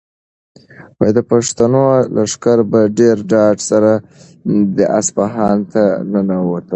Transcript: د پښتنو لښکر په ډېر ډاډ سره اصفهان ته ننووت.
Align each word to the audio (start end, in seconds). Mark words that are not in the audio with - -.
د 1.15 1.17
پښتنو 1.31 1.85
لښکر 2.15 2.59
په 2.71 2.79
ډېر 2.99 3.15
ډاډ 3.31 3.57
سره 3.69 3.91
اصفهان 4.99 5.57
ته 5.71 5.83
ننووت. 6.11 6.65